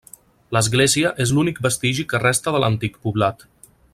L'església 0.55 1.11
és 1.25 1.33
l'únic 1.39 1.61
vestigi 1.67 2.07
que 2.13 2.23
resta 2.25 2.57
de 2.57 2.63
l'antic 2.65 3.01
poblat. 3.05 3.49